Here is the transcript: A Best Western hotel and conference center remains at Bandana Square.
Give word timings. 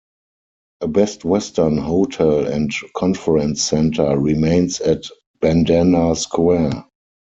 A 0.81 0.87
Best 0.87 1.25
Western 1.25 1.77
hotel 1.77 2.47
and 2.47 2.71
conference 2.97 3.61
center 3.61 4.17
remains 4.17 4.79
at 4.81 5.03
Bandana 5.41 6.15
Square. 6.15 6.85